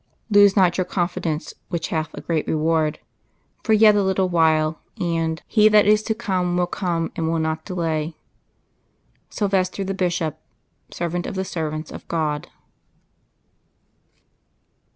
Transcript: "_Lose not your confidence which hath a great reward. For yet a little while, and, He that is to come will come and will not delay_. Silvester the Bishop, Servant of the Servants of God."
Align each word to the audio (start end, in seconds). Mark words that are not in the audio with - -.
"_Lose 0.33 0.55
not 0.55 0.79
your 0.79 0.85
confidence 0.85 1.53
which 1.69 1.89
hath 1.89 2.11
a 2.15 2.21
great 2.21 2.47
reward. 2.47 2.97
For 3.61 3.71
yet 3.73 3.93
a 3.93 4.01
little 4.01 4.27
while, 4.27 4.79
and, 4.99 5.43
He 5.45 5.69
that 5.69 5.85
is 5.85 6.01
to 6.01 6.15
come 6.15 6.57
will 6.57 6.65
come 6.65 7.11
and 7.15 7.27
will 7.29 7.37
not 7.37 7.65
delay_. 7.67 8.15
Silvester 9.29 9.83
the 9.83 9.93
Bishop, 9.93 10.39
Servant 10.89 11.27
of 11.27 11.35
the 11.35 11.45
Servants 11.45 11.91
of 11.91 12.07
God." 12.07 12.47